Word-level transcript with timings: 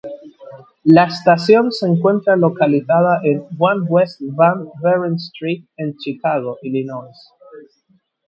La 0.83 1.05
estación 1.05 1.71
se 1.71 1.85
encuentra 1.87 2.35
localizada 2.35 3.19
en 3.23 3.43
One 3.59 3.85
West 3.87 4.19
Van 4.33 4.65
Buren 4.81 5.13
Street 5.17 5.65
en 5.77 5.95
Chicago, 5.97 6.57
Illinois. 6.63 7.15